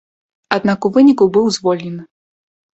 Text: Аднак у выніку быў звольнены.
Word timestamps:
Аднак 0.57 0.87
у 0.89 0.91
выніку 0.97 1.29
быў 1.37 1.45
звольнены. 1.61 2.03